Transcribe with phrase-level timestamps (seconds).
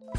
[0.00, 0.16] Hello，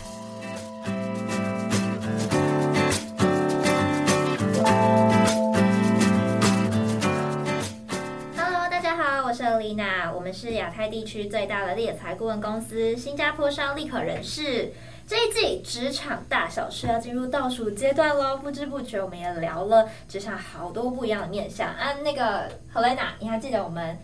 [8.69, 14.71] 大家好，我是 Alina，我们是亚太地区最大的猎才顾问公司——新加坡商立可人事。
[15.07, 21.93] 这一季职场大小事要进入倒数阶段喽，不知不觉我们也聊了职场好多不一样的面向啊。
[22.03, 23.97] 那个 Helena，你还记得我们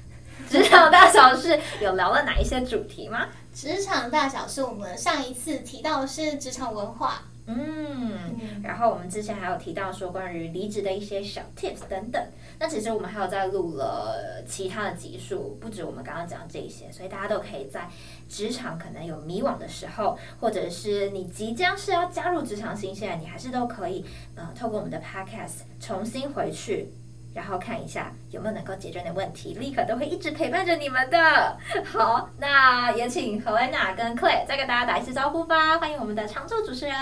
[0.50, 3.28] 职场大小事有聊了哪一些主题吗？
[3.58, 7.24] 职场大小事，我们上一次提到的是职场文化。
[7.48, 12.24] 嗯，然后我们之前还有提到说关于离职的一些小 tips 等等。
[12.60, 17.90] 那其实我们还有在录了其他的集数，不止我们刚刚讲这些，所以大家都可以在
[18.30, 26.94] 职场可能有迷惘的时候，或者是你即将是要加入职场新鲜，你还是都可以呃透过我们的 podcast 重新回去。
[27.34, 31.58] 然后看一下有没有能够解决的问题，立刻都会一直陪伴着你们的。
[31.86, 35.78] 好，那也请 Helena 跟 Claire 再跟大家打一次招呼吧。
[35.78, 36.96] 欢迎我们的常驻主持人。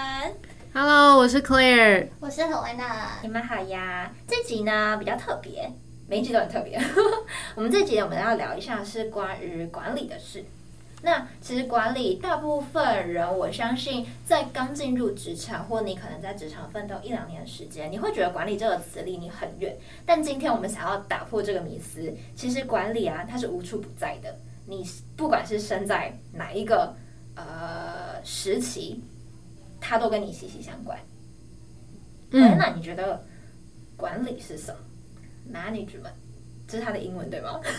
[0.74, 3.22] Hello，我是 Claire，我是 Helena。
[3.22, 4.12] 你们好呀。
[4.28, 5.72] 这集呢比较特别，
[6.08, 6.78] 每一集都很特别。
[7.56, 10.44] 我们这集我们要聊一下是关于管理的事。
[11.06, 19.78] 那其实管理，大部分人我相信，在刚进入职场，或你可能在职场奋斗一两年的时间，你会觉得管理这个词离你很远。
[20.04, 24.36] 但今天我们想要打破这个迷思，其实管理啊，它是无处不在的。
[24.66, 24.84] 你
[25.16, 26.96] 不管是身在哪一个
[27.36, 29.00] 呃时期，
[29.80, 30.98] 它都跟你息息相关。
[32.32, 33.24] 嗯，那你觉得
[33.96, 34.80] 管理是什么
[35.54, 36.25] ？Management。
[36.68, 37.60] 这是他的英文对吗？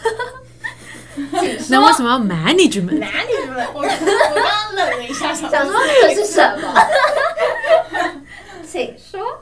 [1.70, 6.74] 那为什么要 management？management，我我刚刚愣了一下，想说这是什么？
[8.66, 9.40] 请说。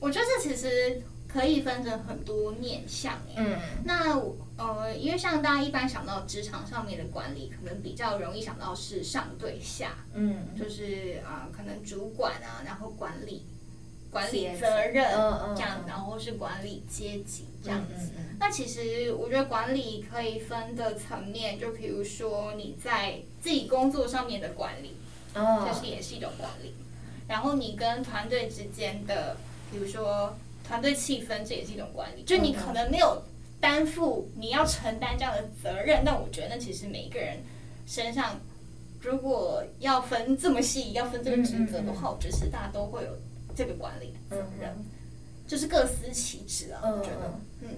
[0.00, 3.14] 我觉得这其实可以分成很多面向。
[3.36, 4.14] 嗯，那
[4.56, 13.44] 呃，因为像大家一般想到职场上面的管理，可能比较容易想到是上对下，嗯，就是啊、呃，可能主管啊，然后管理。
[14.08, 18.10] 管理责任这样，然后是管理阶级这样子。
[18.38, 24.94] 那其实我觉得管理可以分的层面，就比如说你在自己工作上面的管理，
[25.34, 26.74] 就是也是一种管理。
[27.28, 29.36] 然后你跟团队之间的，
[29.70, 32.22] 比如说团队气氛，这也是一种管理。
[32.22, 33.22] 就你可能没有
[33.60, 37.38] 担负你要承担这样的责任，但我觉得那其实每一个人
[37.86, 38.40] 身上，
[39.00, 43.08] 如果要分这么细，要分这个职责的话，我觉得是大家都会有。
[43.58, 44.84] 这个管理责任、嗯、
[45.46, 47.68] 就是各司其职啊，我觉得，嗯，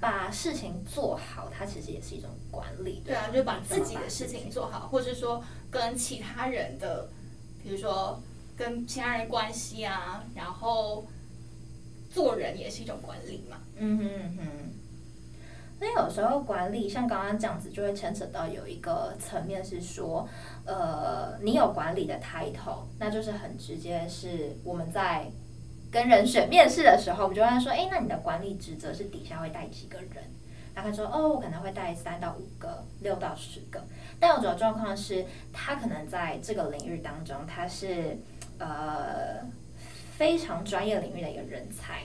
[0.00, 3.02] 把事情做好，它其实也是一种管理。
[3.04, 7.08] 对啊，就把自己的事情做好，或者说跟其他人的，
[7.62, 8.20] 比如说
[8.56, 11.06] 跟其他人关系啊，然后
[12.10, 13.58] 做人也是一种管理嘛。
[13.76, 14.44] 嗯哼嗯哼。
[15.80, 20.28] 那有时候管理像刚刚这样子，就会牵扯到有一个层面是说。
[20.64, 25.30] 呃，你有管理的 title，那就是很直接，是我们在
[25.90, 30.24] 跟人选面试的时候，我们就会说，哎，那你的管理职责是底下会带几个人？
[30.74, 33.84] 然后他说，哦，我可能会带三到五个，六到十个。
[34.20, 38.16] 但有种状况是，他可能在这个领域当中，他是
[38.58, 39.40] 呃
[40.12, 42.02] 非常专业领域的一个人才。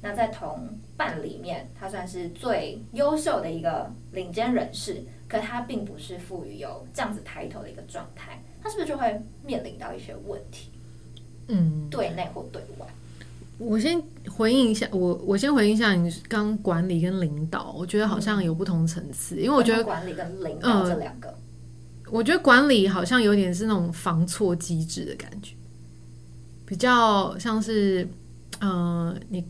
[0.00, 5.02] 那在同伴里面，他算是最优秀的一个领尖人士。
[5.28, 10.70] 可他并不是赋予有这样子抬头的一个状态，他是不是就会面临到一些问题？
[11.48, 12.86] 嗯，对内或对外。
[13.64, 21.34] 我先回应一下，我我先回应一下你刚管理跟领导，我觉得好像有不同层次，因为我觉得管理跟领导这两个、呃，
[22.10, 25.54] 我觉得管理好像有点是那种防错机制的感觉，
[26.66, 28.08] 比较像是，
[28.60, 29.44] 呃，你。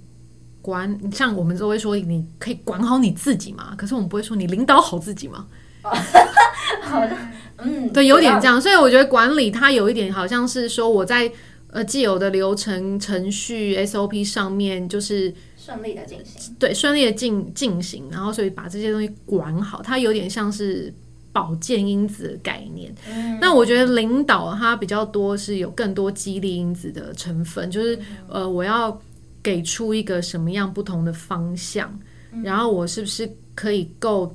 [0.62, 5.44] 管像我们都会说，你可以管好你自己嘛，可是我们不会说你领导好自己嘛。
[5.82, 7.16] 好的，
[7.58, 11.28] 嗯，对，有点这样，所以我觉得管理它有一点好像是说我在
[11.72, 20.94] 呃既有的流程程序 SOP 上面就是顺利的进行，对，顺利的进进行，然后所以把这些东西管好，它有点像是
[21.33, 22.94] 保健因子的概念。
[23.09, 27.98] 嗯，那我觉得领导他比较多是有更多激励因子的成分，就是
[28.28, 28.97] 呃我要。
[29.45, 31.92] 给出一个什么样不同的方向，
[32.45, 34.33] 然后我是不是可以够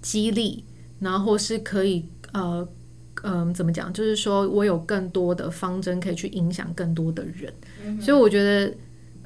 [0.00, 0.62] 激励，
[1.00, 2.64] 然后或是可以呃
[3.22, 3.92] 嗯、呃、怎么讲？
[3.92, 7.52] 就是说我有更多的方针可以去影响更多的人，
[7.84, 8.74] 嗯、所以我觉得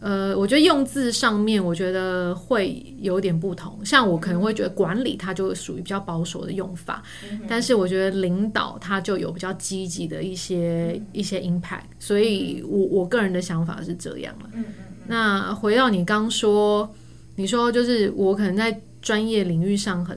[0.00, 3.84] 呃，我觉得用字上面我觉得会有点不同。
[3.84, 11.82] 像我可能会觉得管理它就属于比较保守的用法，嗯、但是我觉得领导它就有比较积极的一些、嗯、一些 impact。
[11.98, 14.50] 所以我我个人的想法是这样了。
[14.54, 14.64] 嗯
[15.06, 16.88] 那回到你刚说，
[17.34, 20.16] 你说就是我可能在专业领域上很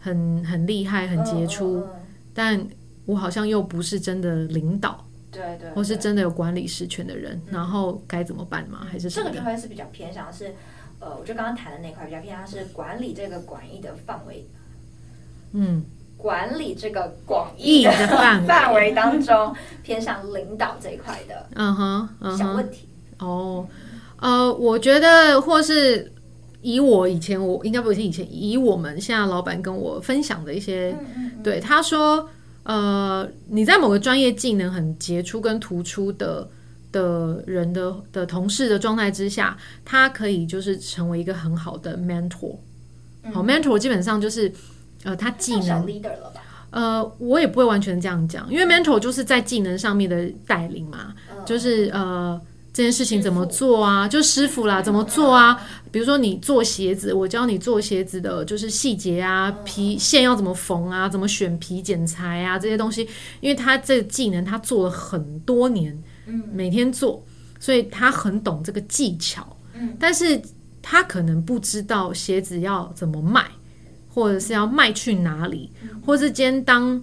[0.00, 1.80] 很很厉害、很杰出，
[2.34, 2.60] 但
[3.06, 8.86] 我好像又不是真的领导，对对，或是真的有管理实权的人，然后该怎么办吗？
[8.90, 10.52] 还是这个就会是比较偏向是，
[11.00, 14.46] 呃，我就刚刚谈的那块比较偏向是管理这个广义的范围，
[15.52, 15.82] 嗯，
[16.16, 22.88] 管理这个广义的范范围当中偏向领导这一块的，嗯哼，小问题。
[23.18, 23.66] 哦，
[24.18, 26.12] 呃，我觉得或是。
[26.62, 30.96] 以我以前，我应该不是以前，以我们现在老板跟我分享的一些，
[31.40, 32.28] 对他说，
[32.66, 36.48] 呃，你在某个专业技能很杰出跟突出的
[36.90, 42.56] 的人的的同事的状态之下，他可以就是成为一个很好的 mentor。
[43.32, 44.52] 好，mentor 基本上就是
[45.04, 45.86] 呃，他技能，
[46.70, 51.14] 呃，我也不会完全这样讲，因为 mentor 就是在技能上面的带领嘛，
[51.46, 52.40] 就是呃。
[52.76, 54.06] 这件事情怎么做啊？
[54.06, 55.58] 就师傅啦，怎么做啊？
[55.90, 63.08] 比如说你做鞋子，我教你做鞋子的，就是细节啊，皮线要怎么缝啊，怎么选皮剪裁啊，这些东西，
[63.40, 65.98] 因为他这个技能他做了很多年，
[66.52, 67.24] 每天做，
[67.58, 69.56] 所以他很懂这个技巧，
[69.98, 70.38] 但是
[70.82, 73.46] 他可能不知道鞋子要怎么卖，
[74.06, 75.72] 或者是要卖去哪里，
[76.04, 77.02] 或是今天当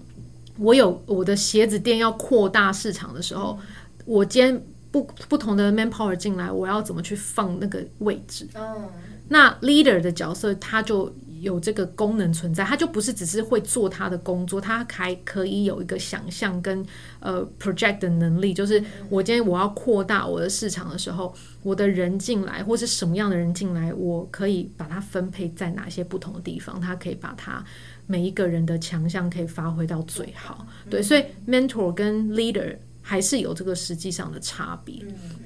[0.60, 3.58] 我有我的鞋子店要扩大市场的时候，
[4.06, 4.64] 我今天。
[4.94, 8.48] 不不同的 manpower 进来，我要怎么去放那个位置？
[8.54, 8.88] 嗯，
[9.28, 11.12] 那 leader 的角色他就
[11.42, 16.86] 有这个功能存在，他就不是只是会做他的工作，他还可以有一个想象跟
[17.20, 18.54] 呃 project 的能力。
[18.54, 27.66] 就是我今天我要扩大我的市场的时候，我的人进来或是什么样的人进来，我可以把它分配在哪些不同的地方，他可以把它
[28.06, 30.68] 每一个人的强项可以发挥到最好。
[30.88, 32.78] 对，所以 mentor 跟 leader。
[33.06, 34.96] 还是有这个实际上的差别，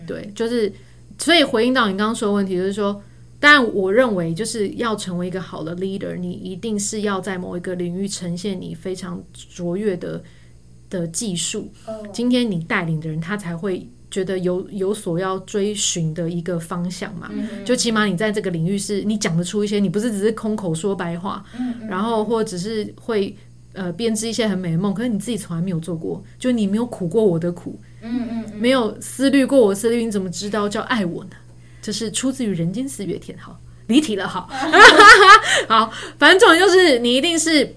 [0.06, 0.72] 对，就是
[1.18, 3.02] 所以回应到你刚刚说的问题，就是说，
[3.40, 10.24] 当然我认为就是要成为一个好的 leader，你一定是要在某一个领域呈现你非常卓越的
[10.88, 11.70] 的技术。
[12.14, 17.32] 今天你带领的人，他才会觉得有有所要追寻的一个方向嘛。
[17.66, 21.44] 就起码你在这个领域是你讲得出一些，你不是只是空口说白话，
[21.90, 23.36] 然后或者只是会。
[23.78, 31.32] 呃，编织一些很美的梦，可是你自己从来没有做过，就你没有苦过我的苦，嗯嗯，没有思虑过我思虑，你怎么知道叫爱我呢？
[31.80, 34.50] 这是出自于人间四月天，好离题了，好，
[35.70, 37.76] 好，反正就是你一定是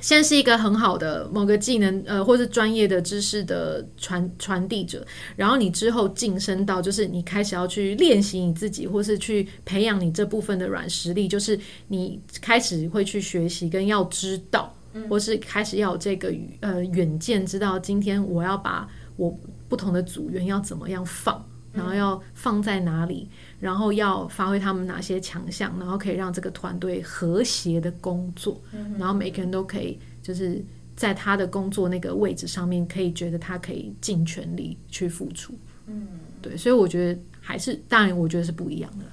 [0.00, 5.06] 先是一个很好的某个技能，呃，或是专业的知识的传传递者，
[5.36, 11.56] 然后你之后晋升到就是你开始要去练习你自己，或是去培养你这部分的软实力，就是
[11.86, 14.74] 你开始会去学习跟要知道。
[15.08, 19.36] 或是开始要有这个呃远见，知道今天我要把我
[19.68, 23.28] 不同的组员要怎么样放，然后要放在哪里，
[23.58, 28.60] 然后要发挥他们哪些强项，然后可以让这个团队和谐的工作，
[28.98, 30.62] 然后每个人都可以就是
[30.94, 35.54] 在他的工作那个位置上面，可以觉得他可以尽全力去付出。
[35.86, 36.06] 嗯，
[36.42, 39.04] 对，所以我觉得还是当然，我觉得是不一样的。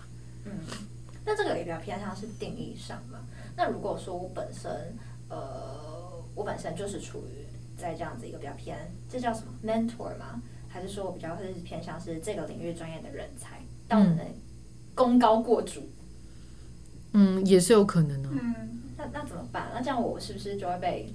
[0.45, 0.51] 嗯，
[1.25, 3.19] 那这个也比较偏向是定义上嘛。
[3.55, 4.69] 那如果说我本身。
[5.29, 7.45] 呃，我本身就是处于
[7.77, 10.41] 在这样子一个比较偏，这叫什么 mentor 吗？
[10.67, 14.25] 还是说我比较会是偏向是这个领域专业的人才，但我能
[14.93, 15.89] 功高过主？
[17.13, 18.29] 嗯，也是有可能的。
[18.31, 19.69] 嗯，那那怎么办？
[19.73, 21.13] 那这样我是不是就会被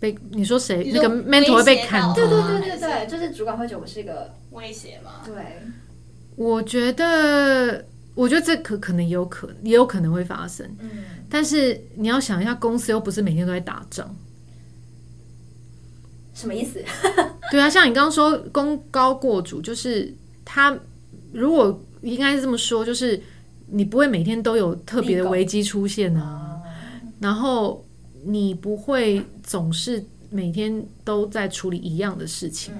[0.00, 2.12] 被你说谁那个 mentor 会被砍？
[2.14, 5.22] 对对对对对，就是主管会觉得我是一个威胁嘛？
[5.24, 5.34] 对，
[6.36, 7.86] 我觉得。
[8.14, 10.64] 我觉得这可可能也有可，也有可能会发生。
[10.78, 10.90] 嗯，
[11.28, 14.14] 但是你要想一下，公司又不是每天都在打仗，
[16.32, 16.82] 什么意思？
[17.50, 20.78] 对啊，像你刚刚说功高过主，就是他
[21.32, 23.20] 如果应该是这么说，就是
[23.66, 26.60] 你不会每天都有特别的危机出现啊，
[27.18, 27.84] 然后
[28.24, 32.72] 你不会总是每天都在处理一样的事情。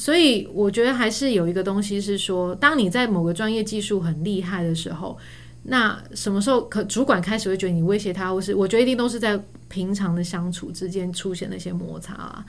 [0.00, 5.18] 所以我觉得还是有一个东西是说，当你在某个专业技术很厉害的时候，
[5.64, 9.38] 那什么时候可主管开始会觉得你威胁他，或是我觉得一定都是在
[9.68, 12.42] 平常的相处之间出现那些摩擦啊。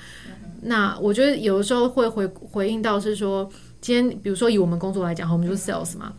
[0.61, 3.49] 那我觉得有的时候会回回应到是说，
[3.81, 6.13] 今天比如说以我们工作来讲，我们就是 sales 嘛，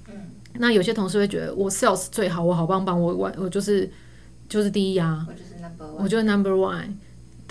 [0.59, 3.91] 那有些同事会觉得我 sales 最好，我好棒棒，我我我就是
[4.51, 6.93] 就是第一啊，我就是 number one，我就是 number one。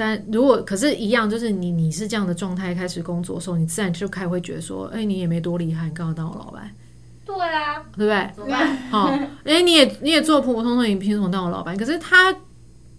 [0.01, 6.75] 但如果可是一样，就是你你是这样的状态开始工作的时候，你自然就开始会觉得说，哎、欸，你也没多厉害，你刚好当我老板。
[7.23, 8.31] 对啊，对不对？
[8.35, 8.75] 怎么办？
[8.89, 9.09] 好，
[9.45, 11.77] 哎、欸，你也你也做普普通通，你凭什么当我老板？
[11.77, 12.35] 可是他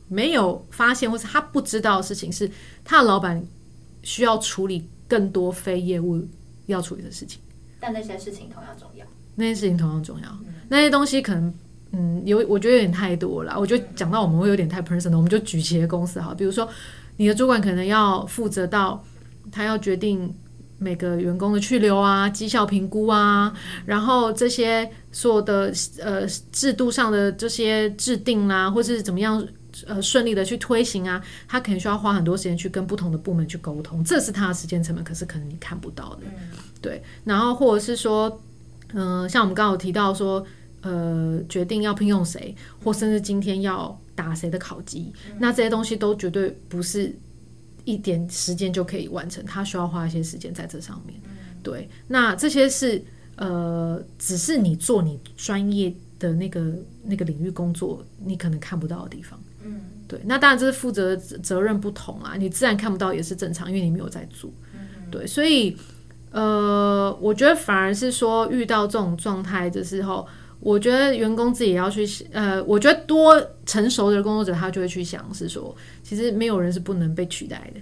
[0.07, 2.49] 没有发现，或是他不知道的事情是，
[2.85, 3.45] 他的老板
[4.05, 6.25] 需要处理更多非业务
[6.67, 7.41] 要处理的事情。
[7.81, 9.05] 但那些事情同样重要。
[9.35, 10.29] 那些事情同样重要。
[10.47, 11.53] 嗯、那些东西可能。
[11.93, 13.55] 嗯，有我觉得有点太多了。
[13.59, 16.69] 我觉得讲到我们会有点太 personal，我们就举企业公司好，比如说
[17.17, 19.05] 你的主管可能要负责到
[19.51, 20.35] 他要决定
[20.79, 23.53] 每个员工的去留啊、绩效评估啊，
[23.87, 29.47] 然后这些所有的呃制度上的这些制定啊，或是怎么样
[29.87, 36.23] 呃顺利的去推行啊，他可能需要花很多时间去跟不同的部门去沟通，这是他的时间成本，可是可能你看不到的，
[36.81, 37.03] 对。
[37.25, 38.41] 然后或者是说，
[38.95, 40.45] 嗯、呃，像我们刚刚有提到说，
[40.83, 47.17] 呃，决定要聘用谁，或甚至今天要打谁的考绩，那这些东西都绝对不是。
[47.85, 51.21] 一点时间就可以完成，他需要花一些时间在这上面。
[51.65, 53.03] 对，那这些是
[53.35, 56.73] 呃，只是你做你专业的那个
[57.03, 59.37] 那个领域工作，你可能看不到的地方。
[59.65, 60.21] 嗯，对。
[60.25, 64.49] 那当然这是负责责任不同啊，你自然看不到也是正常，因为你没有在做。
[65.11, 65.77] 对，所以
[66.31, 70.25] 呃，我觉得反而是说遇到这种状态的时候。
[70.63, 77.81] 我觉得员工自己也要去，呃，我觉得多成熟的工作者，他就会去想，是说，其实没有人是不能被取代的。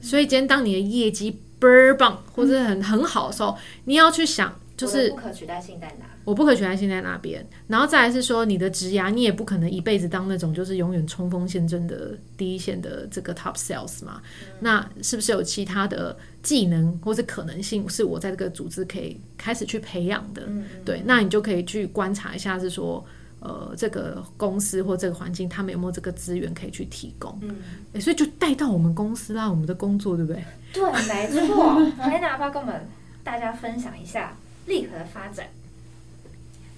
[0.00, 4.54] 所以今天当你的业绩倍儿棒或者很很好的时候，你要去想。
[4.76, 6.06] 就是不可取代性在哪？
[6.24, 7.46] 我不可取代性在哪边？
[7.68, 14.20] 然后再来是说，你的职涯，你也不可能一辈子当那种就是永远冲锋陷阵的第一线的这个 top sales 嘛。
[14.40, 20.44] 嗯、那是不是有其他的技能或者可能性，是我在这个组织可以开始去培养的？
[20.46, 23.04] 嗯、对，那你就可以去观察一下，是说，
[23.40, 27.36] 呃，这个公司或这个环境，他们有没有这个资源可以去提供？
[27.42, 27.56] 嗯、
[27.94, 30.44] 欸，所以就带到我们公司啦，我们的工作，对不对？
[30.72, 31.80] 对，没错。
[31.98, 32.88] 来，哪怕跟我们
[33.24, 34.36] 大家分享一下。
[34.66, 35.46] 立可的发展，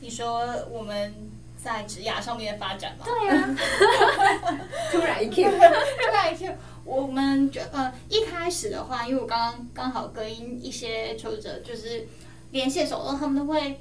[0.00, 1.14] 你说我们
[1.62, 3.04] 在职涯上面的发展吗？
[3.06, 4.58] 对呀、啊，
[4.90, 6.52] 突然一 Q， 突然一 Q，
[6.86, 12.06] 我们就呃一开始的话，因为我刚刚刚好跟一些求职者就是
[12.52, 13.80] 连线的时候，他们都会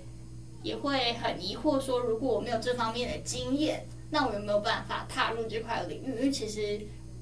[0.64, 6.16] 也会很疑惑说，如果我没有这方面的经验，那我有没有办法踏入这块领域？
[6.16, 6.82] 因为其实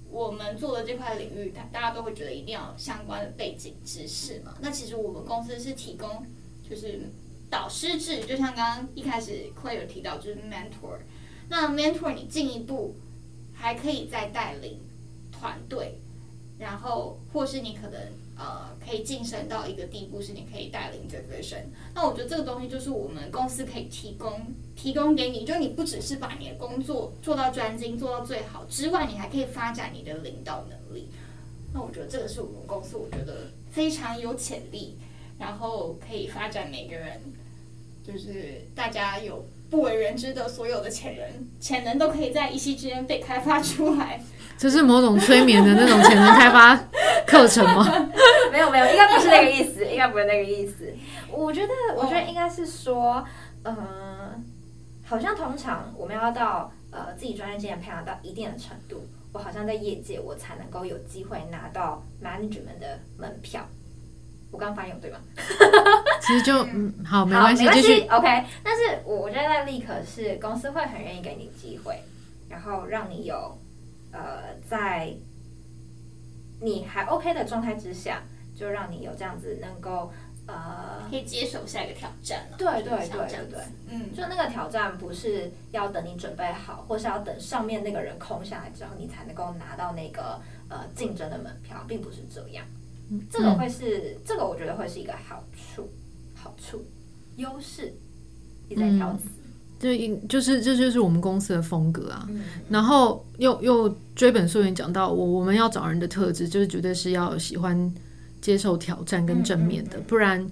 [0.10, 4.56] 我们做的这块领域，大大家都会觉得一定要相关的背景知识嘛。
[4.62, 6.26] 那其实我们公司是提供。
[6.70, 7.02] 就是
[7.50, 10.98] 导师制，就像刚刚一开始 Claire 有提到，就是 mentor。
[11.50, 12.96] 那 mentor 你进一步
[13.54, 14.80] 还可以再带领
[15.44, 16.00] 团队，
[16.58, 18.00] 然后或是你可能
[18.38, 21.58] 呃可以晋升到一个地步，是你可以带领整个群。
[21.94, 24.40] 那我觉得这个东西就是我们公司可以提供
[24.74, 31.10] 提供给你，就你不只是把你的工作做到专精做到最好之外，你还可以发展你的领导能力。
[31.74, 34.98] 那我觉得这个是我们公司我觉得非常有潜力。
[35.40, 37.20] 然后可以发展每个人，
[38.06, 44.24] 就是大家有不为人知的所有的潜能，潜能都可以在一夕之间被开发出来。
[44.64, 46.74] 这是某种催眠的那种潜能开发
[47.28, 47.86] 课程吗？
[48.50, 50.90] 没有没有，应该不是那个意思，应该不是那个意思。
[51.30, 53.26] 我觉得，我觉得应该是说，
[53.64, 54.42] 嗯、呃，
[55.06, 63.68] 好像通常我们要到呃自己专业经验培养到一定的程度，我好像在业界我才能够有机会拿到 management 的门票。
[64.50, 65.18] 我刚刚发音有对吗？
[66.26, 68.46] 其实就嗯好，没关系，继续 OK。
[68.64, 72.02] 但是我我觉得在立可是公司会很愿意给你机会，
[72.48, 73.58] 然后让你有
[74.14, 75.14] 呃在
[76.62, 78.24] 你还 OK 的状态之下，
[78.56, 80.14] 就让你有这样子能够
[80.48, 82.48] 呃可以接受下一个挑战。
[82.58, 90.40] 对对对对对，嗯，就那个挑战不是要等你准备好，或是要等上面那个人空下来之后，你才能够拿到那个
[90.70, 92.66] 呃竞争的门票，并不是这样。
[93.30, 95.90] 这个会是，嗯、这个我觉得会是一个好处，
[96.34, 96.86] 好处，
[97.36, 97.94] 优势，
[98.70, 99.43] 你在挑词，嗯，
[99.80, 102.26] 就是这就，就是我们公司的风格啊。
[102.30, 107.94] 嗯、然后又又追本溯源讲到我我们要找人的特质，就是绝对是要喜欢
[108.42, 110.48] 接受挑战跟正面的，嗯嗯嗯、不然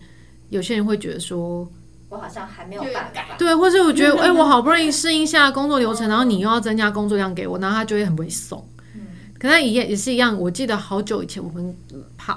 [0.49, 1.65] 有些人会觉得说，
[2.09, 8.61] 我好像还没有办法，对，或是我觉得 哎、欸，我好不容易适应下工作流程，然后你又要增加工作量给我，然后他就会很不会送。
[9.41, 11.75] 可能也也是一样，我记得好久以前我们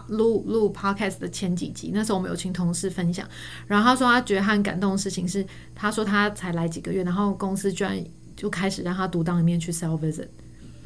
[0.07, 3.29] 录录 podcast 的前几集，那时候我们有请同事分享，
[3.67, 5.45] 然后他说他觉得他很感动的事情是，
[5.75, 8.03] 他说他才来几个月，然后公司居然
[8.35, 10.29] 就开始让他独当一面去 sell visit，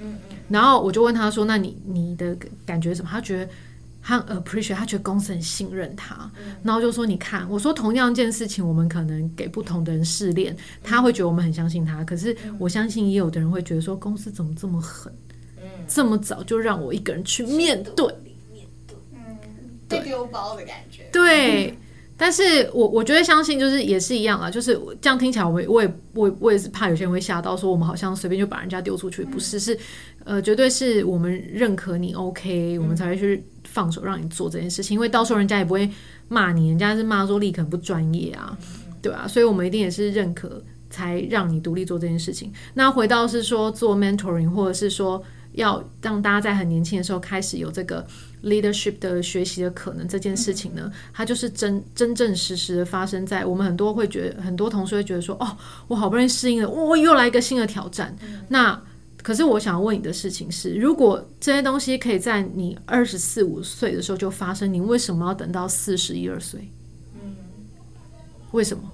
[0.01, 3.09] 嗯嗯，然后我就问他说，那你你的感觉什么？
[3.09, 3.49] 他觉得
[4.03, 6.29] 他 appreciate，他觉得公司很信任他，
[6.65, 15.13] 然后就说你看，我说同样一件事情，我们可能给不同的人试炼，他会觉得我们很相信他，可是我相信也有的人会觉得说公司怎么这么狠。
[15.89, 18.07] 这么早就让我一个人去面对，
[18.53, 19.39] 面对，嗯，
[19.89, 21.09] 被丢包的感觉。
[21.11, 21.75] 对，
[22.17, 29.79] 但是我我觉得相信就是也是一样啊，就是这样听起来我，我也我也我我也是怕有些人会吓到，说我们好像随便就把人家丢出去，不是，是
[30.25, 35.91] 呃，绝对是我们认可你 OK，我们才会去放手让你做这件事情，因为到时候人家也不会
[36.29, 38.59] 骂你，人家是骂说立可不专业啊，
[39.01, 42.53] 对啊，所以我们一定也是认可才让你独立做这件事情。
[42.75, 45.23] 那回到是说做 mentoring，或者是说。
[45.59, 48.07] 要让大家在很年轻的时候开始有这个
[48.45, 55.57] leadership 的学习的可能，这件事情呢，它就是真真正实实的发生在我们很多会觉得，很多同事会觉得说，哦，
[55.89, 58.17] 我好不容易适应了，我又来一个新的挑战。
[58.49, 58.81] 那
[59.21, 66.61] 可是我想要问你的事情是，如果这些东西可以在你二十四五岁的时候就发生，你为什么要等到四十一二岁？
[67.21, 67.35] 嗯，
[68.53, 68.85] 为什么？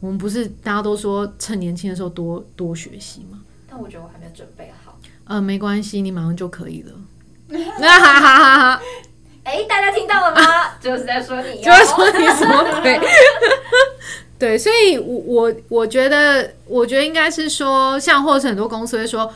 [0.00, 3.42] 我们不是大家都说趁年轻的时候多多学习吗？
[3.68, 4.85] 但我觉得我还没有准备好。
[5.26, 6.92] 呃，没关系，你马上就可以了。
[7.78, 8.82] 那哈哈哈哈！
[9.44, 10.72] 哎，大家听到了吗？
[10.80, 12.80] 就是在说你，就是说你什么？
[12.82, 13.00] 鬼，
[14.38, 19.32] 对，所以我，我我我觉得，我觉得应该是说，像或者是很多公司会说。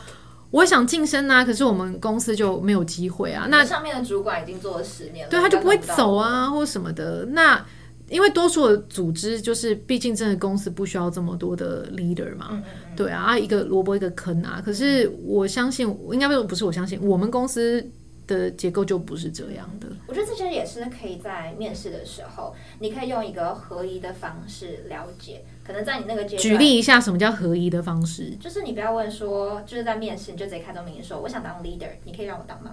[0.51, 3.45] 我想晋升啊，可是我们公司就没有机会啊。
[3.47, 7.25] 那上面的主管已经做了十年了，对，他就不会走啊，或什么的。
[7.29, 7.65] 那
[8.11, 12.49] 因为多数的组织就是，毕竟真的公司不需要这么多的 leader 嘛。
[12.51, 14.61] 嗯嗯对啊，一个萝卜一个坑啊。
[14.63, 17.89] 可是我相信，应该不是我相信，我们公司
[18.27, 19.87] 的结构就不是这样的。
[20.07, 25.43] 我觉得这些也是可以在面试的时候，你可以用一个合宜的方式了解。
[25.65, 32.71] 可能在你那个阶段，举例一下什么叫合宜的方式，就是你不要问说，就是在面试你就直接开宗明义说，我想当 leader，你可以让我当吗？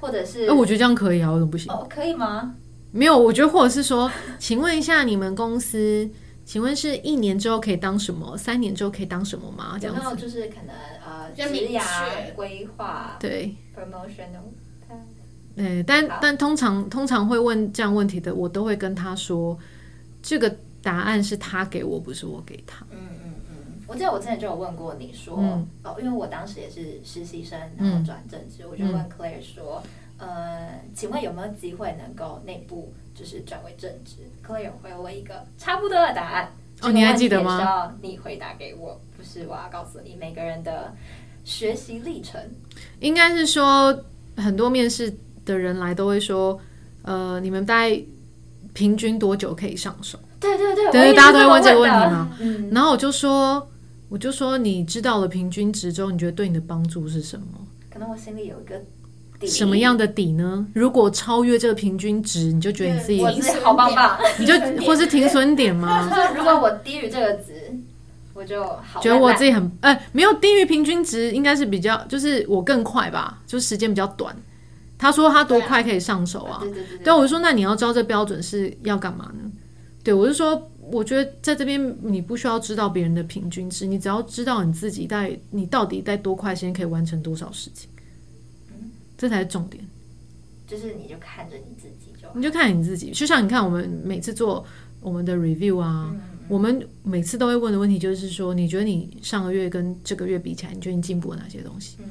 [0.00, 1.72] 或者是，哎，我觉得这样可以啊，为什么不行？
[1.72, 2.54] 哦，可以吗？
[2.90, 6.08] 没有，我觉得或者是说， 请问一下你们公司，
[6.44, 8.36] 请问是一年之后可以当什么？
[8.36, 9.76] 三年之后可以当什么吗？
[9.80, 14.28] 这样子，有没有就是可能呃，职涯规划，对，promotion，
[15.56, 19.58] 对，但但通常通常会问这样问题的，我都会跟他说
[20.22, 20.54] 这个。
[20.80, 22.86] 答案是他给我，不是我给他。
[22.92, 23.56] 嗯嗯嗯，
[23.88, 29.82] 我记得我之前就有问过你说，嗯、哦，因为我当时也是实习生，然后转正职，嗯、我就问 Claire 说，
[30.18, 36.52] 呃，请问有没有机会能够内部就是转为正职？Claire 回我一个差不多的答案。
[36.80, 37.58] 哦，你还记得吗？
[37.58, 40.94] 需要你回答给我，不是我要告诉你每个人的
[41.44, 42.40] 学习历程。
[43.00, 44.04] 应该是说，
[44.36, 45.12] 很多面试
[45.44, 46.60] 的人来都会说，
[47.02, 48.00] 呃，你们大概
[48.74, 50.18] 平均多久可以上手？
[50.38, 52.36] 对对对，对，大家都会问这个问题嘛。
[52.38, 53.68] 嗯，然后我就说，
[54.08, 57.46] 我就说，你知道了平均值之后，你觉得对你的帮助是什么？
[57.90, 58.80] 可能我心里有一个
[59.38, 59.46] 底。
[59.46, 60.66] 什么样的底呢？
[60.74, 63.22] 如果超越这个平均值，你就觉得你自己
[63.62, 66.08] 好棒棒，你就或是停损点吗？
[66.08, 67.52] 就 是如果我低于这个值，
[68.34, 74.34] 我就好觉得我自己很哎，没有低于平均值，应该是比较就是我更快吧，就时间比较短。
[74.96, 76.58] 他说他多快可以上手啊？
[76.60, 76.98] 对对对。
[77.04, 79.50] 对，我就说那你要知道这标准是要干嘛呢？
[80.02, 87.97] 对，我是说，我觉得在这边你不需要知道别人的平均值，你只要知道你自己在你到底在多快时间可以完成多少事情，嗯，
[89.18, 89.84] 这才是重点。
[90.66, 93.10] 就是你就看着你自己就，你就看你自己。
[93.10, 94.64] 就像你看，我们每次做
[95.00, 101.96] 我们的 review 啊，嗯嗯，我们每次都会问的问题就是说，你觉得你上个月跟这个月比起来，你觉得你进步了哪些东西？
[102.00, 102.04] 嗯，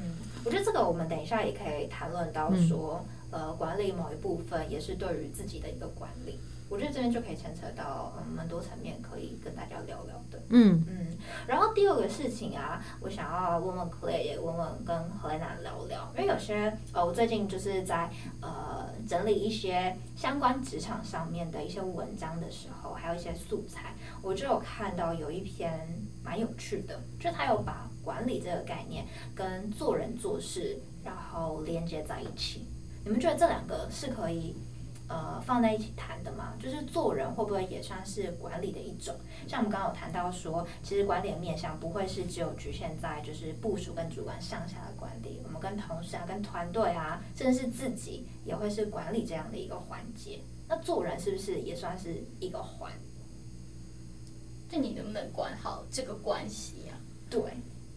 [0.43, 6.39] 我觉得这个我们等一下也可以谈论到说，嗯、呃，管理某一部分也是对于自己的一个管理。
[6.69, 10.41] 我觉得这边就可以牵扯到嗯蛮多层面，可以跟大家聊聊的。
[10.49, 18.09] 嗯嗯，然后第二个事情啊，我想要问问也问问跟 Helena 聊聊，因为有些呃，我最近就是在
[18.41, 25.87] 呃整理一些相关职场上面的一些文章的时候，还有一些素材，我就有看到有一篇
[26.23, 32.65] 蛮有趣的，就他有把管理这个概念跟做人做事然后连接在一起。
[33.05, 34.53] 你们觉得这两个是可以？
[35.07, 39.15] 呃，放在一起谈的嘛，就是做人会不会也算是管理的一种？
[39.47, 50.41] 像我们刚刚有谈到说，其实管理的面向不会是只有局限在就是部署跟主管上下的管理，我们跟同事啊、跟团队啊，甚至是自己也会是管理这样的一个环节。
[50.67, 52.91] 那做人是不是也算是一个环？
[54.69, 56.99] 就你能不能管好这个关系啊？
[57.29, 57.41] 对，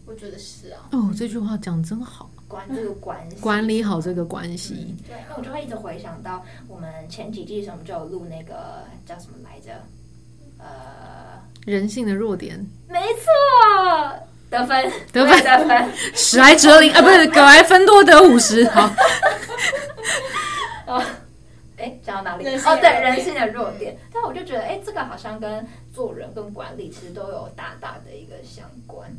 [0.05, 0.87] 我觉得是啊。
[0.93, 2.30] 哦，这句话讲真好。
[2.51, 4.75] 管这个关系，管理好这个关系。
[4.89, 9.71] 嗯、对，那我就会一直回想到我们前几季什么就有录那个叫什么来着？
[10.59, 12.59] 呃，人性的弱点。
[12.89, 18.67] 没错，得分，得分，得分，史莱哲林啊，不是葛莱芬多得五十。
[18.69, 18.93] 好。
[20.87, 21.01] 哦，
[21.77, 22.45] 哎，讲到哪里？
[22.45, 23.97] 哦，对，人性的弱点。
[24.13, 29.09] 但我就觉得，哎，这个好像跟做人跟管理其实都有大大的一个相关。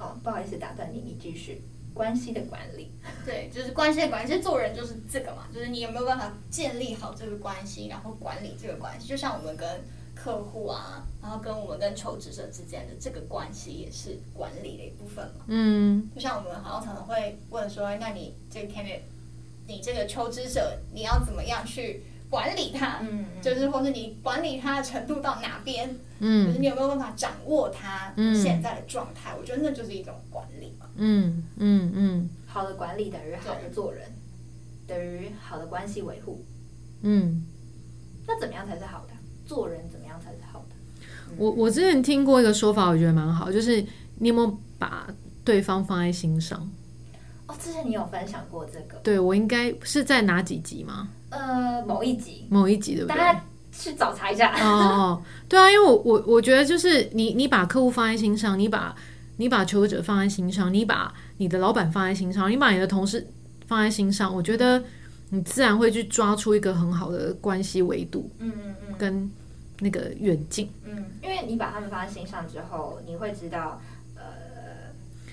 [0.00, 1.62] 哦，不好意思，打断你，你继续。
[1.92, 2.90] 关系的管理，
[3.24, 4.28] 对，就是关系的管理。
[4.28, 9.08] 其实做人就是这个嘛，就是你有没有办法建立好这个关系，然后管理这个关系。
[9.08, 9.68] 就像我们跟
[10.14, 15.44] 客户啊，然后跟我们跟求职者之间的这个关系，也是管理的一部分嘛。
[15.48, 19.00] 嗯，就像我们好像常常会问说，那你这个 candidate，
[19.66, 23.00] 你这个求职者，你要怎么样去管理他？
[23.02, 25.94] 嗯，就是或是你管理他的程度到哪边？
[26.20, 29.32] 嗯，就是你有没有办法掌握他现在的状态？
[29.34, 30.86] 嗯，我觉得那就是一种管理嘛。
[30.96, 34.06] 嗯嗯嗯，好的管理等于好的做人，
[34.86, 36.44] 等于好的关系维护。
[37.02, 37.44] 嗯，
[38.26, 39.14] 那怎么样才是好的？
[39.44, 40.76] 做人怎么样才是好的？
[41.30, 43.84] 嗯、我我之前听过一个说法，我觉得蛮好，就是
[44.16, 45.08] 你有没有把
[45.42, 46.70] 对方放在心上？
[47.48, 48.98] 哦，之前你有分享过这个？
[49.02, 51.08] 对，我应该是在哪几集吗？
[51.30, 53.16] 呃，某一集，某一集对不对？
[53.16, 54.52] 大家去找查一下。
[54.60, 58.94] 哦，对啊，因为我我我觉得就是你你把客户放在心上，你把
[59.36, 63.26] 你把求职者放在心上，你把你的老板放在心上，你把你的同事
[63.66, 64.82] 放在心上，我觉得
[65.30, 68.30] 你自然会去抓出一个很好的关系维度。
[68.38, 69.30] 嗯嗯嗯，跟
[69.78, 70.68] 那个远近。
[70.84, 73.80] 嗯，因为你把他们放在心上之后，你会知道。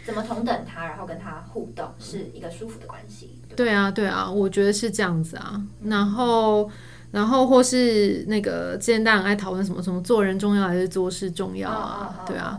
[0.08, 3.42] 怎么同等他，然后跟他互动，是一个舒服的关系。
[3.50, 5.62] 对，对啊，对啊，我觉得是这样子啊。
[5.84, 6.72] 然后，
[7.12, 12.24] 然后或是那个之前大家很爱讨论什么什么做人重要还是做事重要啊？
[12.26, 12.58] 对啊。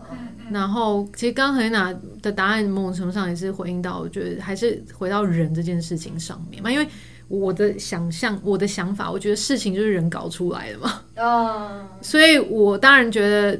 [0.50, 6.70] 然后，其实刚刚 Helena 的答案某种程度上也是回应到，我觉得还是回到人这件事情上面嘛。
[6.70, 6.87] 因为
[7.28, 11.00] 我的想象，我的想法，我觉得事情就是人搞出来的嘛。
[11.16, 11.87] 哦。
[12.02, 13.58] 所以我当然觉得。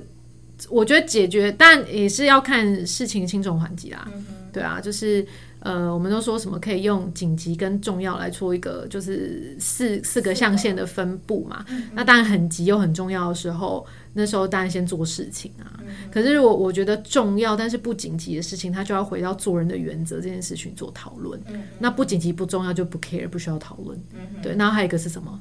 [0.68, 4.09] 我觉得解决，但也是要看事情轻重缓急啦。
[4.12, 5.25] 嗯、对啊，就是
[5.61, 11.64] 呃，我们都说什么可以用紧急跟重要来做一个，就是四四个象限的分布嘛。
[11.68, 15.79] 嗯、那当然很急又很重要的时候，那时候当然先做事情啊。
[15.81, 21.40] 嗯、可是如果我觉得重要但是不紧急的事情，它就要回到做人的原则这件事情做讨论。
[21.49, 23.99] 嗯、那不紧急不重要就不 care，不需要讨论。
[24.42, 25.40] 对，那还有一个是什么？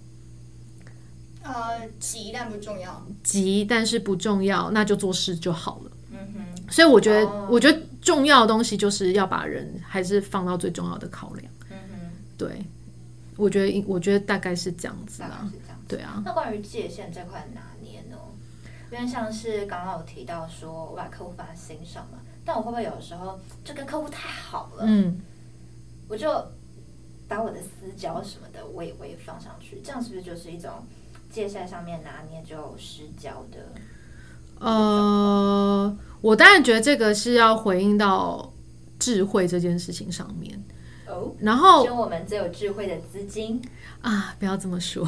[1.47, 3.05] 呃，急但不重要。
[3.23, 5.91] 急但是不重要，那就做事就好了。
[6.12, 6.71] 嗯哼。
[6.71, 11.51] 所以我觉得，哦、我觉得重要的东西就是要把人还是放到最重要的考量。
[11.69, 12.12] 嗯哼。
[12.38, 12.65] 对，
[13.38, 15.47] 我觉得，我觉得大概是这样子啊。
[15.51, 15.79] 是这样。
[15.88, 16.21] 对啊。
[16.25, 18.17] 那关于界限这块拿捏呢？
[18.91, 24.83] 因为像是刚刚有提到说，我把客户放在心上嘛，但我会不会有的时候就跟客户太好了？
[24.86, 25.19] 嗯。
[26.10, 26.29] 我就
[27.27, 30.71] 把我的私交什么的，我也我也放上去，这样是不是就是一种？
[31.38, 33.60] 界限上面拿捏就失焦的，
[34.60, 38.52] 呃，我当然觉得这个是要回应到
[38.97, 40.60] 智慧这件事情上面
[41.06, 41.32] 哦。
[41.38, 43.62] 然后，跟我们最有智慧的资金
[44.02, 45.08] 啊，不要这么说。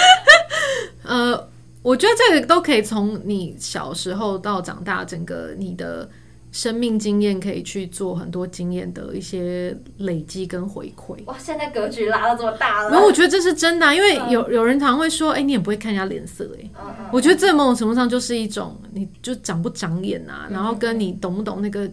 [1.02, 1.48] 呃，
[1.80, 6.10] 我觉得这个都可以从你小时候到长大，整个你的。
[6.52, 11.16] 生命经验可以去做很多经验的一些累积跟回馈。
[11.26, 12.90] 哇，现在格局拉到这么大了。
[12.90, 16.70] 然后我觉得这是真的啊，因为有有人常会说，哎，你也不会看人家脸色，哎。
[17.12, 21.88] 我觉得这某种程度上就是一种，你就长不长眼啊，然后跟你懂不懂那个，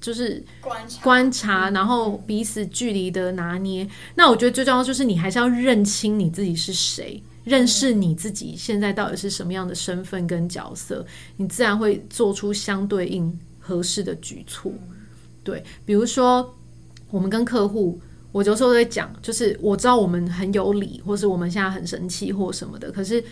[0.00, 3.86] 就是观察，观察，然后彼此距离的拿捏。
[4.16, 13.38] 那我觉得最重要就是你还是要认清你自己是谁，认识你自己现在到底是什么样的身份跟角色，你自然会做出相对应。
[13.64, 14.72] 合适的举措，
[15.44, 16.52] 对，比如说
[17.10, 18.00] 我们跟客户，
[18.32, 23.22] 我有时候在讲，就是我知道我们很有理，或是我们现在很生气或什么的，可是，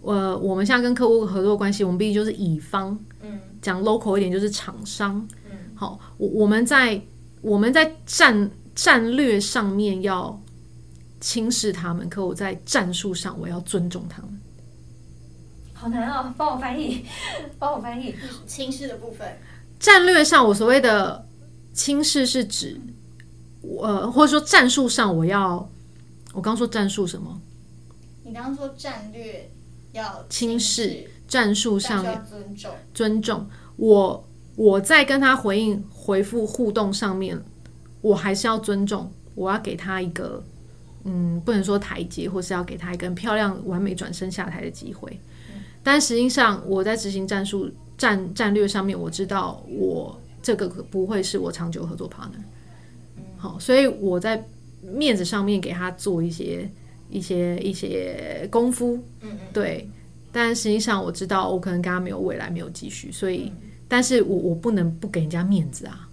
[0.00, 7.02] 呃，我们现在跟客户合作关系，我们毕竟就是乙方，嗯，讲 local 一点就是厂商，嗯，好，我我们在
[7.42, 10.40] 我们在战战略上面要
[11.20, 14.40] 轻视他们，可我在战术上我要尊重他们。
[15.72, 17.06] 好难哦，帮我翻译，
[17.58, 18.14] 帮我翻译
[18.46, 19.26] 轻视的部分。
[19.80, 21.26] 战略上，我所谓的
[21.72, 22.78] 轻视是指，
[23.82, 25.66] 呃，或者说战术上，我要，
[26.34, 27.40] 我刚说战术什么？
[28.22, 29.50] 你刚刚说战略
[29.92, 37.42] 要轻视，战术上要尊重，尊重我，我在跟他回应、回复、互动上面，
[38.02, 40.44] 我还是要尊重，我要给他一个，
[41.04, 45.18] 嗯，不能说台阶，或是要给他一个漂亮、完美转身下台的机会。
[45.48, 47.70] 嗯、但实际上，我在执行战术。
[48.00, 52.40] 战战略上面，我知道我这个不会是我长久合作 partner，
[53.36, 54.42] 好，所以我在
[54.80, 56.66] 面子上面给他做一些
[57.10, 59.86] 一些一些功夫，嗯，对，
[60.32, 63.52] 但实际上我知道我可能跟他没有未来，没有继续，所以，
[63.86, 66.08] 但是我我不能不给人家面子啊，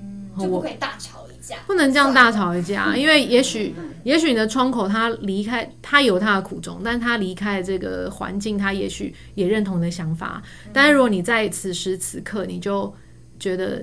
[0.00, 1.56] 嗯，就不可以大吵一架。
[1.66, 10.42] 不能这样大吵一架， 因为也许，也许你的窗口他离开，他有他的苦衷，但他离开这个环境，他也许也认同你的想法。
[10.72, 12.94] 但是如果你在此时此刻，你就
[13.38, 13.82] 觉得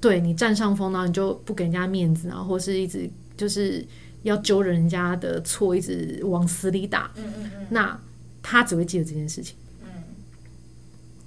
[0.00, 3.86] 对你占上风，然后你就不给人家面子，然后或是一直就是
[4.24, 7.10] 要揪人家的错，一直往死里打，
[7.70, 7.96] 那
[8.42, 9.56] 他只会记得这件事情。
[9.84, 9.88] 嗯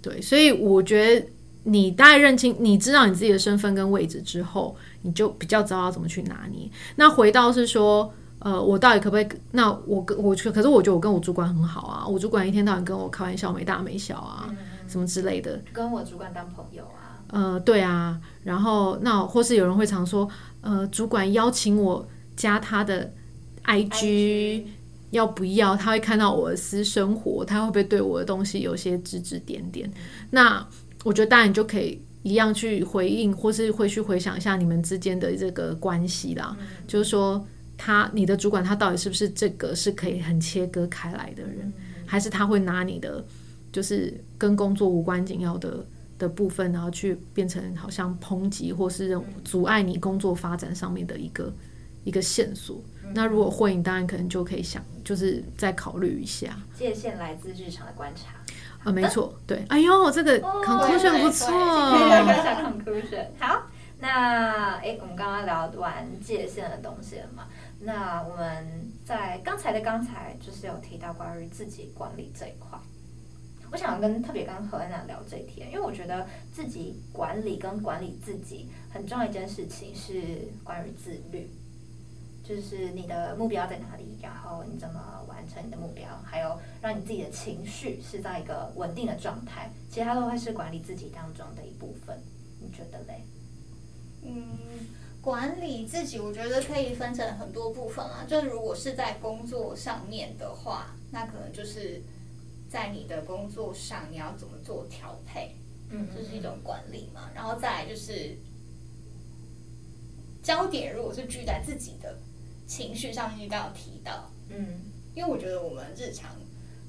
[0.02, 1.28] 对，所以我觉得
[1.64, 4.76] 你大概认清，你知道你自己的身份跟位置之后。
[5.08, 6.70] 你就比较知道要怎么去拿捏。
[6.98, 9.28] 那回到是说，呃，我到底可不可以？
[9.52, 12.06] 那我跟我去，可是我觉得我跟我主管很好啊。
[12.06, 15.60] 我主管一天到晚跟我开玩笑，没大没小啊，嗯、什么之类的。
[15.72, 17.24] 跟我主管当朋友啊。
[17.30, 20.30] 呃，对啊，然后那或是有人会常说，
[20.62, 23.12] 呃，主管邀请我加他的
[23.66, 24.64] IG, IG，
[25.12, 25.76] 要不要？
[25.76, 29.92] 他会看到我的私生活，他会不会对我的东西有些指指点点？
[30.30, 30.66] 那
[31.04, 36.56] 我觉得当然你就可以一样去回应，或是会去回想一下你们之间的这个关系啦。
[36.60, 37.46] 嗯、就是说，
[37.78, 41.74] 他你的主管他到底是不是这个是可以很切割开来的人，嗯、
[42.06, 43.26] 还是他会拿你的
[43.72, 45.86] 就是跟工作无关紧要的？
[46.20, 51.54] 的部分，然后去变成好像抨击或是阻碍你工作发展上面的一个
[52.04, 52.84] 一个线索。
[53.04, 56.58] 嗯、那如果会，你当然可能就可以想，就是再考虑一下。
[56.74, 58.37] 界限来自日常的观察
[58.84, 59.66] 啊，没错，对。
[59.70, 61.50] 哎呦，这个 conclusion 不错。
[62.62, 63.64] conclusion 好，
[64.00, 67.48] 那哎，我们刚刚聊完界限的东西了嘛？
[67.80, 72.78] 那我们在刚才的刚才就是有提到关于自己管理这一块。
[73.70, 81.52] 我想跟特别跟何安娜聊这一天，因为我觉得自己管理跟管理自己很重要一件事情是关于自律，
[82.46, 92.18] 就是你的目标在哪里，然后你怎么完成你的目标，还有让你自己的情绪是在一个稳定的状态，其他都会是管理自己当中的一部分。
[92.60, 93.24] 你觉得嘞？
[94.24, 94.46] 嗯，
[95.22, 98.26] 管理自己，我觉得可以分成很多部分啊。
[98.28, 102.02] 就是如果是在工作上面的话，那可能就是。
[102.70, 105.56] 在你的工作上，你要怎么做调配？
[105.90, 107.32] 嗯，这是一种管理嘛。
[107.34, 108.38] 然后再来就是
[110.44, 112.20] 焦点，如果是聚在自己的
[112.68, 114.82] 情绪上面，你刚刚有提到，嗯，
[115.16, 116.36] 因为我觉得我们日常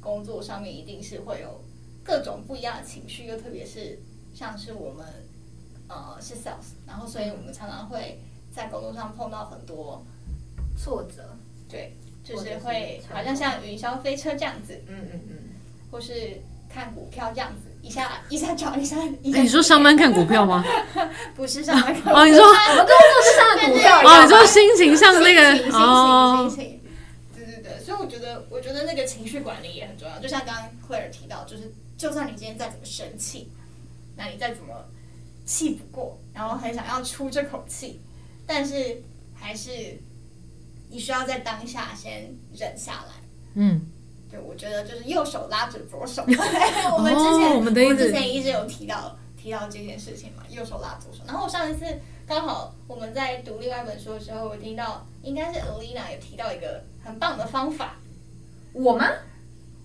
[0.09, 1.61] 工作上面一定是会有
[2.03, 3.99] 各种不一样的情绪，又特别是
[4.35, 5.05] 像是我们
[5.87, 8.19] 呃是 sales，然后所以我们常常会
[8.51, 10.03] 在工作上碰到很多
[10.79, 11.37] 挫折，
[11.69, 11.95] 对，
[12.25, 15.37] 就是会好像像云霄飞车这样子，嗯嗯嗯。
[15.91, 16.41] 或是
[16.73, 19.41] 看股票这样子，一下 一下涨，一下 一下。
[19.43, 20.65] 你说上班看股票吗？
[21.37, 22.15] 不是上班看。
[22.15, 24.01] 哦，你说我们工作是上股票。
[24.01, 26.78] 哦，你说心情上的那个心情，心情，心情。
[27.89, 30.19] 所以我觉得，我觉得那个情绪管理也很重要。
[30.19, 33.51] 就像刚刚 Claire 提到，就是就算你今天再怎么生气，
[34.15, 34.85] 那你再怎么
[35.47, 37.99] 气不过，然后很想要出这口气，
[38.47, 39.03] 但是
[39.35, 39.99] 还是
[40.91, 43.15] 你需要在当下先忍下来。
[43.55, 43.91] 嗯。
[44.31, 46.23] 对，我觉得就是右手拉着左手。
[46.93, 51.21] 我们之前、哦、我们我之前一直有提到提到这件事情嘛，右手拉左手。
[51.27, 51.87] 然后我上一次
[52.27, 57.95] 刚好我们在读另外一本书的时候，我听到应该是 Alina 有提到一个很棒的方法。
[58.73, 59.09] 我吗？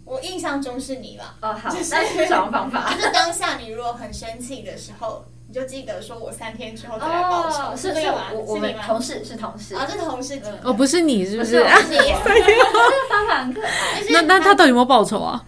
[0.06, 1.36] 我印象中是你吧？
[1.42, 1.86] 哦，好，就是
[2.28, 2.92] 什么方法？
[2.94, 5.26] 就是当下你如果很生气的时候。
[5.46, 7.74] 你就记得说，我三天之后再来报仇。
[7.74, 8.32] 哦、是这个吗？
[8.34, 10.42] 我我们同事是同事啊，这是同事。
[10.64, 11.62] 哦，不是你，是不是？
[11.62, 11.98] 不是你。
[12.24, 12.64] 这个
[13.10, 14.02] 方法很可爱。
[14.10, 15.46] 那那他到底有没有报仇啊？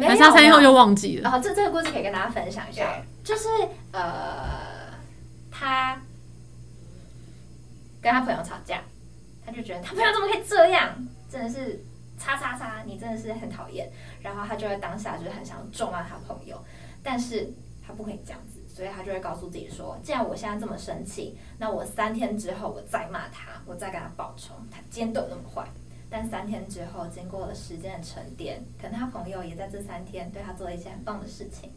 [0.00, 1.22] 还是他三天后就忘记了？
[1.22, 3.48] 然后这这个故事可以跟大家分享一下，就是
[3.90, 4.92] 呃，
[5.50, 6.00] 他
[8.00, 8.80] 跟他朋友吵架，
[9.44, 10.90] 他就觉得他朋友怎么可以这样，
[11.28, 11.84] 真的是
[12.18, 13.90] 叉叉叉，你真的是很讨厌。
[14.22, 16.58] 然后他就在当下就是很想咒骂他朋友，
[17.02, 17.52] 但是
[17.86, 18.58] 他不可以这样子。
[18.68, 24.54] 所以他就会告诉自己说：“既然我现在这么生气，那我三天之后我再骂他，我再跟他报仇。
[24.70, 25.68] 他今天都有那么坏，
[26.08, 31.72] 但三天之后，经过了时间的沉淀，可能他朋友也在这三天对他做了一些很棒的事情。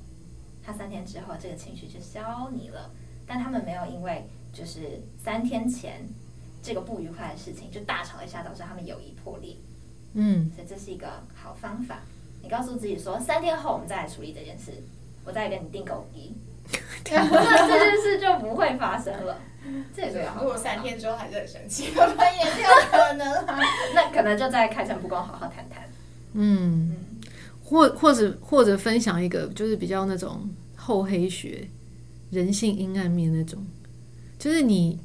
[0.62, 2.92] 他三天之后，这个情绪就消弭了。
[3.26, 6.08] 但他们没有因为就是三天前
[6.62, 9.56] 这个不愉快的事情就大吵一下，导致他们友谊破裂。
[10.14, 12.00] 嗯，所以这是一个好方法。
[12.44, 14.72] 你告诉自己说，三天后我们再来处理这件事，
[15.24, 16.34] 我再跟你订狗衣。
[17.12, 19.40] ”那这件事就不会发生了。
[19.96, 20.36] 这也对啊。
[20.40, 23.60] 如果三天之后还是很生气， 我们也是有可能啊。
[23.94, 25.88] 那可能就在开诚布公好好谈谈。
[26.34, 26.96] 嗯，
[27.64, 31.68] 或或者或者分享一个，就是比较那种厚黑学、
[32.32, 33.64] 人性阴暗面那种，
[34.40, 35.00] 就是你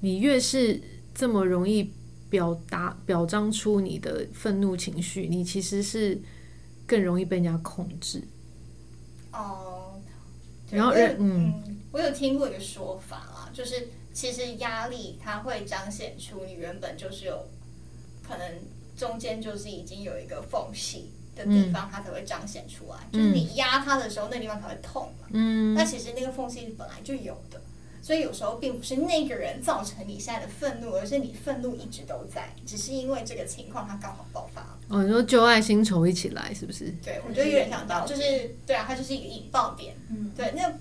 [0.00, 0.80] 你越是
[1.18, 1.90] 这么容易
[2.30, 6.16] 表达表彰出你的愤怒情绪，你其实是
[6.86, 8.22] 更容易被人家控制。
[9.32, 10.00] 哦。
[10.70, 11.52] 然后，嗯，
[11.90, 17.48] 我有听过一个说法啦，就是其实压力它会彰显出你原本就是有
[18.22, 18.46] 可能
[18.96, 22.98] 中间就是已经有一个缝隙的地方，它才会彰显出来。
[23.10, 25.26] 就是你压它的时候，那地方才会痛嘛。
[25.32, 27.60] 嗯，那其实那个缝隙本来就有的，
[28.08, 34.78] 所以有时候并不是那个人造成你现在的愤怒，而是你愤怒一直都在，只是因为这个情况它刚好爆发了。
[34.88, 36.86] 哦，你说旧爱新仇一起来，是不是？
[37.04, 38.22] 对，我觉得有点想到，就是
[38.66, 39.94] 对啊，它就是一个引爆点。
[40.08, 40.72] 嗯，对，那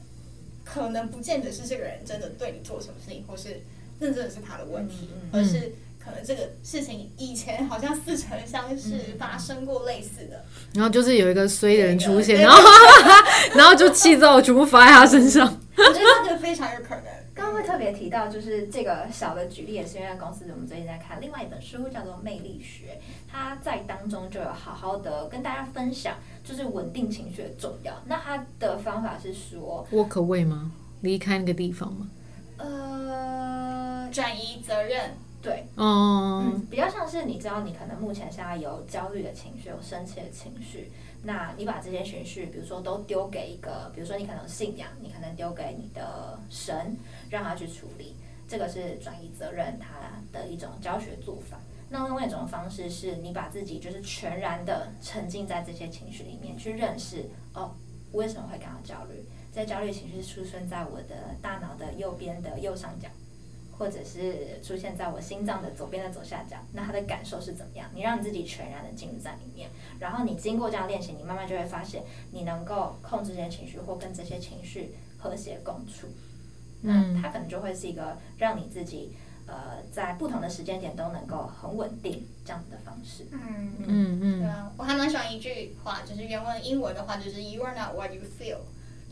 [0.64, 3.62] 可能不见得是这个人真的对你做什么事情，或是
[4.00, 10.46] 那真的是他的问题，而是可能这个事情以前好像似曾相识，发生过类似的。
[10.76, 12.58] 然后就是有一个衰的人出现，然后
[13.54, 15.46] 然后就气躁全部发在他身上。
[15.76, 17.17] 我觉得这个非常有可能。
[17.38, 23.00] 刚刚会特别提到，就是这个小的举例，也是因为公司我们最近在看另外一本书，叫做《魅力学》，
[23.32, 27.94] 它在当中就有好好的跟大家分享，就是稳定情绪的重要。
[28.08, 30.72] 那它的方法是说，walk away 吗？
[31.02, 32.10] 离开那个地方吗？
[32.58, 35.12] 呃，转移责任，
[35.48, 40.92] 对，哦、嗯，比较像是你知道，你可能目前现在有焦虑的情绪，有生气的情绪。
[41.24, 46.98] 那你把这些情绪，比如说都丢给一个，比如说你可能信仰，你可能丢给你的神，
[47.30, 48.14] 让他去处理，
[48.46, 51.58] 这个是转移责任他的一种教学做法。
[51.90, 57.72] 那另外一种方式是你把自己就是全然的沉浸在这些情绪里面，去认识哦，
[58.12, 59.24] 为什么会感到焦虑？
[59.54, 63.08] 这焦虑情绪出生在我的大脑的右边的右上角。
[63.78, 67.88] 或者是出现在我心脏的左边的左下角，那他的感受是怎么样？
[67.94, 76.08] 你让你自己全然的进入在里面，然后你经过这样练习，你慢慢就会发现，你能够控制这些情绪，或跟这些情绪和谐共处。
[76.82, 79.12] 嗯，那它可能就会是一个让你自己
[79.46, 83.26] 呃在不同的时间点都能够很稳定这样子的方式。
[83.32, 88.60] 嗯嗯嗯，对啊，我还蛮喜欢一句话，就是原文英文的话就是 “You are not what you feel”，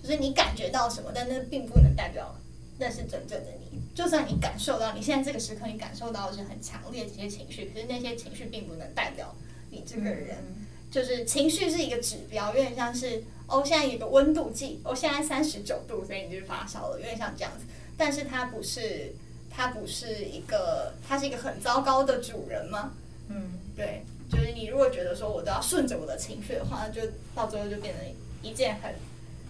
[0.01, 2.35] 就是你感觉到什么，但那并不能代表。
[2.77, 9.33] 那是真正的你，就算你感受到你现在这个时刻，你感受到的是很强烈的这些情绪，可是那些情绪并不能代表
[9.71, 10.35] 你这个人。
[10.45, 17.63] 嗯、就是情绪是一个指标，有点像是哦，现在有个温度计，哦，现在三十九度，所以你就发烧了，有点像这样子。
[17.95, 19.13] 但是它不是，
[19.49, 22.91] 它不是一个，它是一个很糟糕的主人吗？
[23.29, 28.03] 嗯，对，就是你如果觉得说我都要顺着我的情绪的话，那就到最后就变成
[28.41, 28.93] 一件很。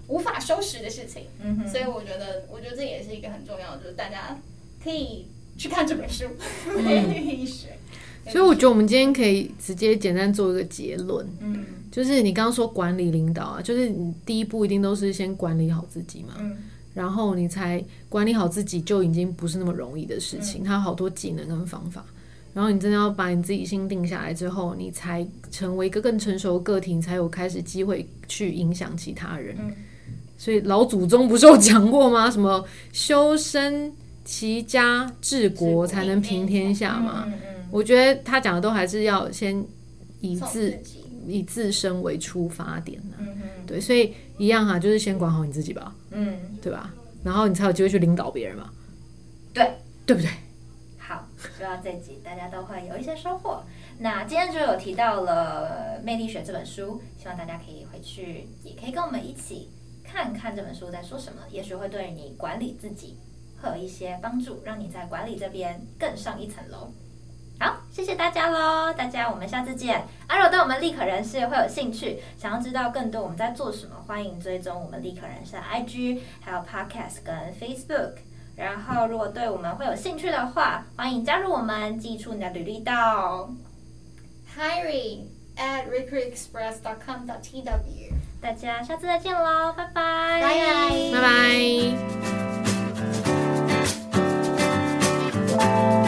[0.07, 4.39] 无法收拾的事情，嗯哼，所以我觉得，我觉得这也是一个很重要的，就是大家
[4.83, 6.25] 可以去看这本书，
[6.83, 7.69] 魅力学。
[8.27, 16.57] 所以我觉得我们今天可以直接简单做一个结论，嗯，就是你刚刚说管理领导啊，就是你第一步一定都是先管理好自己嘛，嗯，
[16.95, 22.03] 然后你才管理好自己就已经不是那么容易的事情，它有好多技能跟方法，
[22.55, 29.71] 然后你真的要把你自己心定下来之后，你才成为一个更成熟的个体，你才有开始机会去影响其他人，嗯。
[30.37, 32.29] 所以老祖宗不是有讲过吗？
[32.29, 33.91] 什么修身
[34.23, 37.27] 齐家治国才能平天下嘛？
[37.71, 39.65] 我觉得他讲的都还是要先
[40.21, 40.79] 以自，自
[41.27, 43.01] 以自身为出发点。
[43.17, 45.95] 嗯嗯、对，所以一样哈，就是先管好你自己吧。
[46.11, 46.93] 嗯，对吧？
[47.23, 48.69] 然后你才有机会去领导别人嘛。
[49.53, 49.71] 对，
[50.05, 50.29] 对不对？
[50.97, 53.63] 好，希望这集大家都会有一些收获。
[53.99, 59.69] 那今天就有提到了《魅力学》这本书，希望大家可以回去，也可以跟我们一起。
[60.07, 63.17] 看看这本书在说什么，也许会对你管理自己
[63.61, 66.91] 会有一些帮助，让你在管理这边更上一层楼。
[67.59, 70.05] 好，谢谢大家喽，大家我们下次见。
[70.27, 78.17] 啊，如果对我们立可人事会有兴趣，想要知道更多我们在做什么，欢迎追踪我们立可人事的 IG，还有 Podcast 跟 Facebook。
[78.57, 83.49] 然后，如果对我们会有兴趣的话，欢迎加入我们，寄出你的履历到
[84.53, 88.24] hiring at recruitexpress.com.tw。
[88.45, 91.19] 大家下次再见喽，拜拜，拜拜，拜
[95.57, 96.04] 拜。